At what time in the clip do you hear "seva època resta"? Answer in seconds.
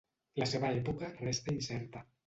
0.53-1.57